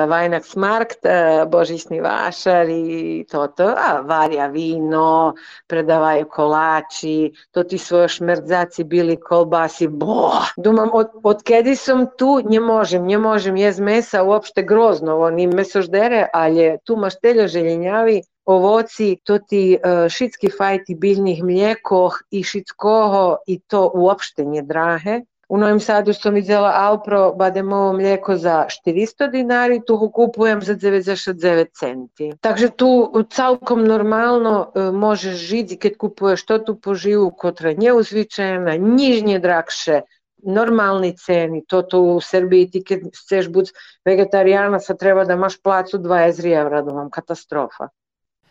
Vajnaksmarkt, 0.08 0.98
uh, 1.04 1.50
božićni 1.50 2.00
vašar 2.00 2.68
i 2.68 3.26
toto, 3.30 3.64
a 3.76 4.00
varja 4.00 4.46
vino, 4.46 5.34
predavaju 5.66 6.28
kolači, 6.30 7.32
to 7.50 7.64
ti 7.64 7.78
su 7.78 7.96
još 7.96 8.20
merdzaci 8.20 8.84
bili 8.84 9.16
kolbasi, 9.20 9.88
bo. 9.88 10.30
Dumam, 10.56 10.90
od, 10.92 11.08
od 11.22 11.42
kedi 11.42 11.76
sam 11.76 12.06
tu, 12.18 12.40
nje 12.44 12.60
možem, 12.60 13.06
nje 13.06 13.18
možem 13.18 13.56
jez 13.56 13.80
mesa 13.80 14.22
uopšte 14.22 14.62
grozno, 14.62 15.18
oni 15.18 15.46
mesoždere, 15.46 16.28
ali 16.32 16.78
tu 16.84 16.96
mašteljo 16.96 17.48
željenjavi, 17.48 18.22
ovoci, 18.44 19.16
to 19.24 19.38
ti 19.38 19.78
uh, 19.84 20.08
šitski 20.08 20.50
fajti 20.58 20.94
biljnih 20.94 21.44
mlijekoh 21.44 22.22
i 22.30 22.42
šitskoho 22.42 23.36
i 23.46 23.60
to 23.60 23.90
uopšte 23.94 24.44
nje 24.44 24.62
drahe. 24.62 25.20
U 25.52 25.58
Novom 25.58 25.80
Sadu 25.80 26.12
sam 26.12 26.34
vidjela 26.34 26.72
Alpro 26.74 27.32
bademovo 27.32 27.92
mlijeko 27.92 28.36
za 28.36 28.66
400 28.86 29.30
dinari, 29.30 29.80
tu 29.86 29.96
ho 29.96 30.10
kupujem 30.10 30.62
za 30.62 30.74
99 30.74 31.66
centi. 31.78 32.32
Takže 32.40 32.68
tu 32.68 33.12
celkom 33.30 33.84
normalno 33.84 34.72
možeš 34.92 35.34
žiti 35.34 35.76
kad 35.78 35.92
kupuješ 35.96 36.44
to 36.44 36.58
tu 36.58 36.80
poživu, 36.80 37.30
kotra 37.30 37.74
neuzvičajna, 37.78 38.76
nižnje 38.76 39.38
drakše, 39.38 40.00
normalni 40.42 41.16
ceni, 41.16 41.64
to 41.68 41.82
tu 41.82 42.00
u 42.00 42.20
Srbiji 42.20 42.70
ti 42.70 42.84
kad 42.84 42.98
chceš 43.14 43.48
bud 43.48 43.68
vegetarijana 44.04 44.80
sa 44.80 44.94
treba 44.94 45.24
da 45.24 45.36
maš 45.36 45.60
placu 45.62 45.98
20 45.98 46.60
evra, 46.60 46.82
da 46.82 46.92
vam 46.92 47.10
katastrofa. 47.10 47.88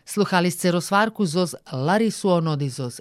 Sluhali 0.04 0.50
ste 0.50 0.70
rozvarku 0.70 1.26
zoz 1.26 1.54
Larisu 1.72 2.30
Onodi 2.30 2.68
zoz 2.68 3.00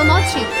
Tonotipo. 0.00 0.59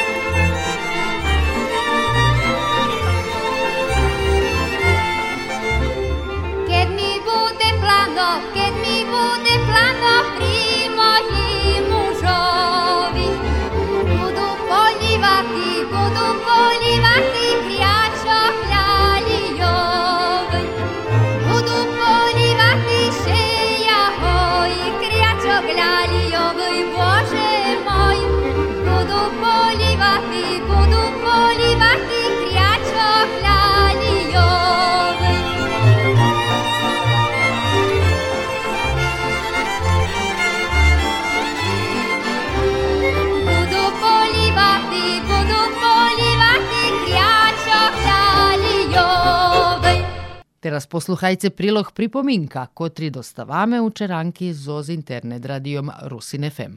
Teraz 50.80 50.88
posluchajte 50.88 51.52
prilog 51.52 51.92
pripominka, 51.92 52.72
kotri 52.72 53.12
dostavame 53.12 53.80
u 53.84 53.90
Čeranki 53.90 54.48
zoz 54.56 54.88
internet 54.88 55.44
radijom 55.44 55.90
Rusin 56.08 56.50
FM. 56.50 56.72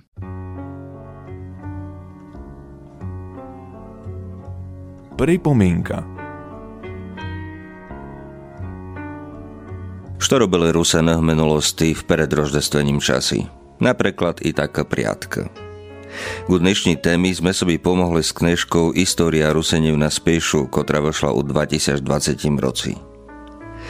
Pripomienka 5.17 6.03
Što 10.19 10.39
robili 10.39 10.71
Rusen 10.71 11.07
v 11.07 11.21
minulosti 11.21 11.95
v 11.95 12.03
predroždestvením 12.03 12.99
časi? 12.99 13.47
Napríklad 13.79 14.43
i 14.43 14.51
taká 14.51 14.83
priatka. 14.83 15.47
Ku 16.51 16.59
dnešní 16.59 16.99
témy 16.99 17.31
sme 17.31 17.55
sobi 17.55 17.79
pomohli 17.79 18.19
s 18.19 18.35
knižkou 18.35 18.99
História 18.99 19.55
Ruseniev 19.55 19.95
na 19.95 20.11
spiešu, 20.11 20.67
ktorá 20.67 20.99
vyšla 20.99 21.31
u 21.31 21.39
2020 21.39 22.03
roci. 22.59 23.12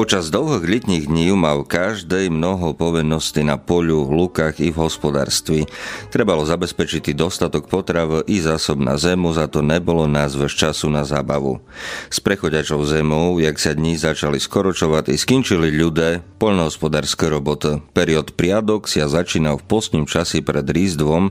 Počas 0.00 0.32
dlhých 0.32 0.64
letních 0.64 1.12
dní 1.12 1.28
mal 1.36 1.60
každej 1.60 2.32
mnoho 2.32 2.72
povinností 2.72 3.44
na 3.44 3.60
poľu, 3.60 4.08
lukách 4.08 4.56
i 4.64 4.72
v 4.72 4.80
hospodárství. 4.80 5.68
Trebalo 6.08 6.40
zabezpečiť 6.48 7.12
dostatok 7.12 7.68
potrav 7.68 8.24
i 8.24 8.40
zásob 8.40 8.80
na 8.80 8.96
zemu, 8.96 9.28
za 9.36 9.44
to 9.44 9.60
nebolo 9.60 10.08
nás 10.08 10.32
času 10.32 10.88
na 10.88 11.04
zábavu. 11.04 11.60
S 12.08 12.16
prechodiačou 12.16 12.80
zemou, 12.88 13.36
jak 13.44 13.60
sa 13.60 13.76
dní 13.76 14.00
začali 14.00 14.40
skoročovať 14.40 15.12
i 15.12 15.20
skinčili 15.20 15.68
ľudé, 15.68 16.24
poľnohospodárske 16.40 17.28
roboty. 17.28 17.84
Period 17.92 18.32
priadok 18.32 18.88
sa 18.88 19.04
začínal 19.04 19.60
v 19.60 19.68
postním 19.68 20.08
časi 20.08 20.40
pred 20.40 20.64
Rízdvom, 20.64 21.28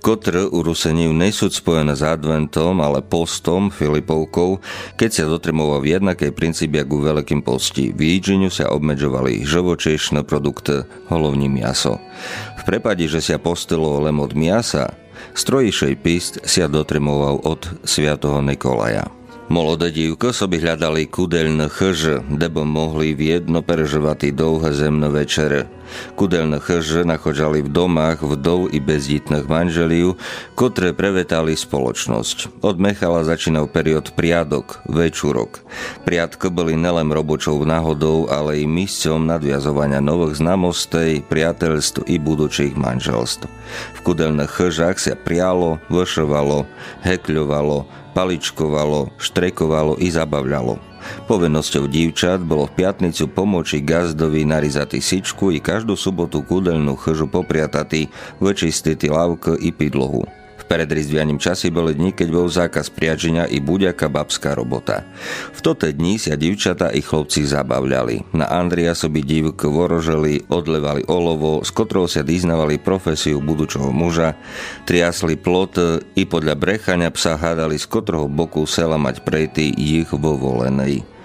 kotr 0.00 0.46
u 0.48 0.62
Ruseniu 0.62 1.10
nesú 1.10 1.50
spojené 1.50 1.98
s 1.98 2.00
adventom, 2.06 2.78
ale 2.78 3.02
postom, 3.02 3.74
Filipovkou, 3.74 4.62
keď 4.94 5.10
sa 5.10 5.24
dotremoval 5.26 5.82
v 5.82 5.98
jednakej 5.98 6.30
princípe 6.30 6.78
ako 6.78 6.92
u 6.94 7.02
veľkým 7.10 7.42
posti 7.42 7.90
V 8.05 8.05
Jídžiniu 8.05 8.53
sa 8.53 8.69
obmedzovali 8.69 9.41
živočíšne 9.41 10.21
produkty, 10.21 10.85
holovní 11.09 11.49
miaso. 11.49 11.97
V 12.59 12.61
prepade, 12.69 13.09
že 13.09 13.17
sa 13.17 13.41
postilo 13.41 13.97
len 14.05 14.21
od 14.21 14.37
miasa, 14.37 14.93
strojišej 15.33 15.93
pist 16.05 16.37
sa 16.45 16.69
dotremoval 16.69 17.41
od 17.41 17.65
Sviatoho 17.81 18.45
Nikolaja. 18.45 19.09
Молода 19.51 19.89
дівка 19.89 20.33
собі 20.33 20.57
глядали 20.57 21.05
кудельне 21.05 21.69
хижі, 21.69 22.21
де 22.29 22.47
б 22.49 22.63
могли 22.65 23.15
в'єдно 23.15 23.63
переживати 23.63 24.31
довге 24.31 24.73
земне 24.73 25.07
вечери. 25.07 25.65
Кудельне 26.15 26.59
хижі 26.59 27.03
находжали 27.03 27.61
в 27.61 27.69
домах 27.69 28.21
вдов 28.21 28.69
і 28.75 28.79
бездітних 28.79 29.49
манželів, 29.49 30.15
котре 30.55 30.93
привітали 30.93 31.55
spoločnosť. 31.55 32.61
Od 32.61 32.79
Mechala 32.79 33.27
začínal 33.27 33.67
period 33.67 34.15
priadok, 34.15 34.79
večúrok. 34.87 35.59
Priadky 36.07 36.47
boli 36.47 36.79
nelem 36.79 37.11
robočou 37.11 37.59
náhodou, 37.65 38.31
ale 38.31 38.63
i 38.63 38.65
mísťom 38.67 39.27
nadviazovania 39.27 39.99
nových 39.99 40.39
znamostej, 40.39 41.27
priateľstv 41.27 42.07
i 42.07 42.15
budúcich 42.19 42.73
manželstv. 42.77 43.49
V 43.95 43.99
kudelných 44.03 44.51
chyžách 44.51 44.97
sa 44.99 45.13
prialo, 45.19 45.79
vyšovalo, 45.91 46.63
hekľovalo, 47.03 47.83
paličkovalo, 48.15 49.11
štrekovalo 49.19 49.99
i 49.99 50.07
zabavľalo. 50.11 50.91
Povinnosťou 51.26 51.90
dívčat 51.90 52.40
bolo 52.42 52.70
v 52.70 52.84
piatnicu 52.84 53.28
pomoči 53.30 53.82
gazdovi 53.82 54.46
narizati 54.46 55.02
sičku 55.02 55.50
i 55.50 55.58
každú 55.58 55.98
sobotu 55.98 56.46
kúdelnú 56.46 56.94
chyžu 56.96 57.26
popriatati, 57.26 58.08
vyčistiť 58.38 59.10
lavk 59.10 59.58
i 59.58 59.74
pidlohu 59.74 60.45
predrizvianím 60.66 61.40
časy 61.40 61.72
boli 61.72 61.96
dni, 61.96 62.12
keď 62.12 62.28
bol 62.28 62.46
zákaz 62.50 62.92
priaženia 62.92 63.48
i 63.48 63.62
buďaká 63.62 64.12
babská 64.12 64.52
robota. 64.52 65.06
V 65.56 65.64
tote 65.64 65.94
dni 65.94 66.20
sa 66.20 66.36
divčata 66.36 66.92
i 66.92 67.00
chlopci 67.00 67.46
zabavľali. 67.48 68.36
Na 68.36 68.50
Andria 68.50 68.92
soby 68.92 69.24
divk 69.24 69.64
voroželi, 69.64 70.50
odlevali 70.52 71.06
olovo, 71.08 71.64
s 71.64 71.72
kotrou 71.72 72.04
sa 72.10 72.20
dýznavali 72.20 72.82
profesiu 72.82 73.40
budúčoho 73.40 73.88
muža, 73.94 74.36
triasli 74.84 75.40
plot 75.40 76.04
i 76.12 76.28
podľa 76.28 76.54
brechania 76.58 77.08
psa 77.14 77.40
hádali 77.40 77.80
z 77.80 77.86
kotroho 77.88 78.28
boku 78.28 78.68
sela 78.68 79.00
mať 79.00 79.24
prejty 79.24 79.72
ich 79.72 80.10
vo 80.12 80.36
volenej. 80.36 81.15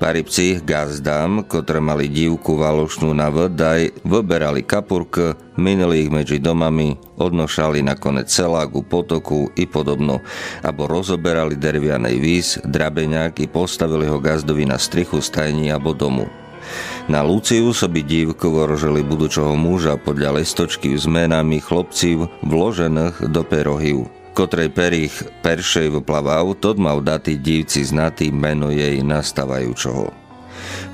Paripci 0.00 0.64
gazdám, 0.64 1.44
ktoré 1.44 1.80
mali 1.82 2.08
divku 2.08 2.56
valošnú 2.56 3.12
na 3.12 3.28
vodaj, 3.28 3.92
vyberali 4.04 4.64
kapurk, 4.64 5.36
minuli 5.60 6.06
ich 6.06 6.10
medzi 6.10 6.40
domami, 6.40 6.96
odnošali 7.20 7.84
nakoniec 7.84 8.32
celáku, 8.32 8.80
potoku 8.84 9.52
i 9.56 9.68
podobno, 9.68 10.24
abo 10.64 10.88
rozoberali 10.88 11.60
dervianej 11.60 12.16
víz, 12.16 12.56
drabeňák 12.64 13.44
i 13.44 13.46
postavili 13.46 14.08
ho 14.08 14.16
gazdovi 14.16 14.64
na 14.64 14.80
strichu 14.80 15.20
stajní 15.20 15.68
abo 15.68 15.92
domu. 15.92 16.28
Na 17.10 17.26
Luciu 17.26 17.74
soby 17.74 18.06
dívku 18.06 18.46
vorožili 18.54 19.02
budúčoho 19.02 19.58
muža 19.58 19.98
podľa 19.98 20.38
listočky 20.38 20.94
s 20.94 21.10
menami 21.10 21.58
chlopcív 21.58 22.30
vložených 22.46 23.26
do 23.26 23.42
perohiv 23.42 24.19
kotrej 24.40 24.72
perich 24.72 25.12
peršej 25.44 26.00
vplaval, 26.00 26.56
tod 26.56 26.80
mal 26.80 27.04
dati 27.04 27.36
divci 27.36 27.84
znatý 27.84 28.32
meno 28.32 28.72
jej 28.72 29.04
nastávajúčoho. 29.04 30.08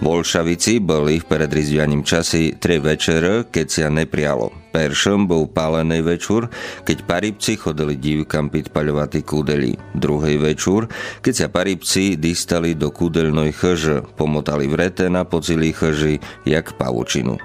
Bolšavici 0.02 0.82
boli 0.82 1.22
v 1.22 1.28
predrizvianím 1.30 2.02
časy 2.02 2.58
tri 2.58 2.82
večer, 2.82 3.46
keď 3.46 3.66
sa 3.70 3.86
neprialo. 3.86 4.50
Peršom 4.74 5.30
bol 5.30 5.46
pálený 5.46 6.02
večer, 6.02 6.50
keď 6.82 7.06
paribci 7.06 7.54
chodili 7.54 7.94
divkam 7.94 8.50
piť 8.50 8.74
paľovatý 8.74 9.22
kúdeli. 9.22 9.78
Druhý 9.94 10.42
večer, 10.42 10.90
keď 11.22 11.34
sa 11.38 11.46
paribci 11.46 12.18
distali 12.18 12.74
do 12.74 12.90
kúdelnej 12.90 13.54
chrže, 13.54 14.02
pomotali 14.18 14.66
vrete 14.66 15.06
na 15.06 15.22
pocili 15.22 15.70
chrži, 15.70 16.18
jak 16.42 16.74
pavučinu. 16.74 17.38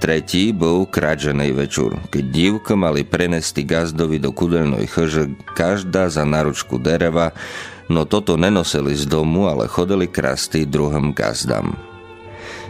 Tretí 0.00 0.54
bol 0.54 0.88
kráčenej 0.88 1.52
večer, 1.52 1.96
keď 2.08 2.24
divka 2.30 2.74
mali 2.78 3.04
prenesti 3.04 3.66
gazdovi 3.66 4.16
do 4.16 4.32
kudelnej 4.32 4.88
chrže 4.88 5.34
každá 5.52 6.08
za 6.08 6.24
naručku 6.24 6.80
dereva, 6.80 7.34
no 7.90 8.06
toto 8.06 8.38
nenosili 8.38 8.96
z 8.96 9.04
domu, 9.10 9.50
ale 9.50 9.68
chodili 9.68 10.06
krasty 10.08 10.64
druhým 10.64 11.12
gazdám. 11.12 11.74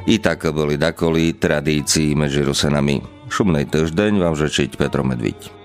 I 0.08 0.16
tak 0.16 0.48
boli 0.50 0.80
dakoli 0.80 1.36
tradícii 1.36 2.16
medzi 2.16 2.40
Rusenami. 2.40 3.04
Šumnej 3.28 3.68
týždeň 3.68 4.16
vám 4.18 4.34
žečiť 4.34 4.80
Petro 4.80 5.04
Medviť. 5.04 5.59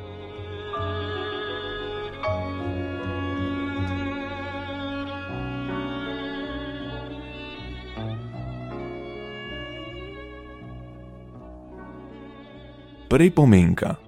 prej. 13.15 14.04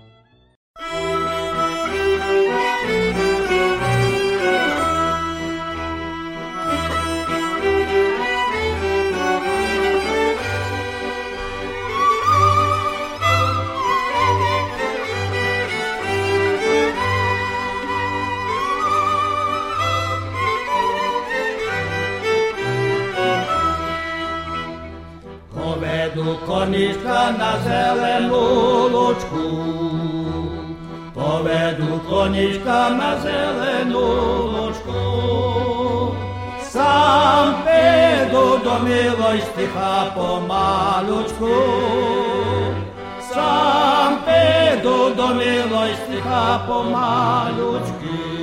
милость, 45.34 46.08
тиха 46.12 46.62
помалючки. 46.68 48.37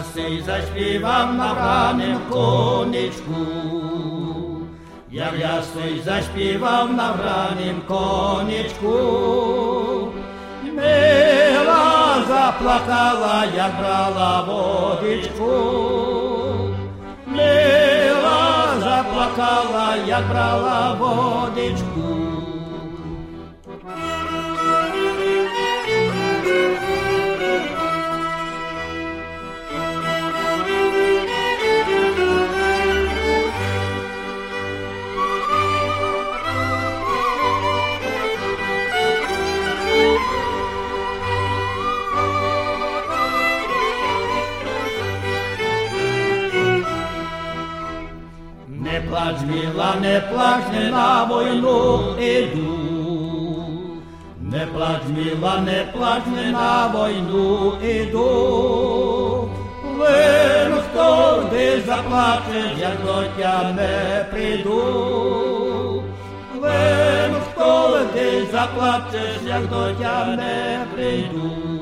Часи 0.00 0.42
zaśpiewam 0.42 1.36
na 1.36 1.54
branym 1.54 2.18
konieczku. 2.30 3.44
Jak 5.10 5.38
ja 5.38 5.62
coś 5.74 6.00
zaśpiewam 6.04 6.96
na 6.96 7.12
branym 7.12 7.80
konieczku. 7.88 8.96
Мила 10.64 12.14
заплакала, 12.28 13.44
як 13.56 13.72
брала 13.78 14.42
водичку. 14.42 15.52
Мила 17.26 18.66
заплакала, 18.80 19.96
як 20.06 20.28
брала 20.28 20.94
водичку. 21.00 22.19
Войну 52.30 52.50
іду. 52.52 54.00
Не 54.40 54.66
плач, 54.66 55.02
мила, 55.08 55.60
не 55.60 55.84
плач, 55.92 56.22
не 56.26 56.50
на 56.50 56.88
війну 56.88 57.72
іду. 57.82 59.48
Вину 59.96 60.76
хто 60.90 61.42
де 61.52 61.80
заплаче, 61.80 62.72
як 62.78 63.04
до 63.04 63.42
тями 63.42 64.26
прийду. 64.30 66.02
Вину 66.54 67.38
хто 67.52 68.00
де 68.14 68.46
заплачеш, 68.52 69.40
як 69.46 69.68
до 69.68 69.94
тями 69.94 70.86
прийду. 70.94 71.79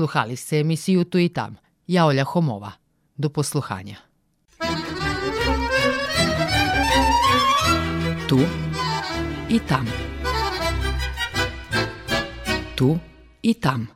Sluhali 0.00 0.36
ste 0.36 0.60
emisiju 0.60 1.04
Tu 1.04 1.18
i 1.18 1.28
tam. 1.28 1.56
Ja 1.86 2.06
Olja 2.06 2.24
Homova. 2.24 2.72
Do 3.16 3.28
posluhanja. 3.28 3.96
Tu 8.28 8.38
i 9.48 9.58
tam. 9.58 9.84
Tu 12.76 12.98
i 13.42 13.54
tam. 13.54 13.88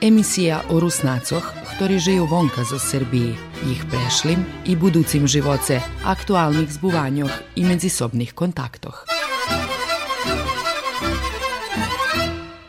Emisija 0.00 0.62
o 0.70 0.78
Rusnacoch, 0.78 1.50
ktorí 1.74 1.98
žijú 1.98 2.30
vonka 2.30 2.62
zo 2.62 2.78
Srbiji, 2.78 3.34
ich 3.66 3.82
prešlim 3.90 4.46
i 4.70 4.78
buducim 4.78 5.26
živoce, 5.26 5.82
aktualnih 6.06 6.70
zbuvanjoh 6.70 7.58
i 7.58 7.66
medzisobnih 7.66 8.38
kontaktoh. 8.38 9.02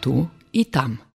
Tu 0.01 0.25
i 0.49 0.65
tam. 0.65 1.10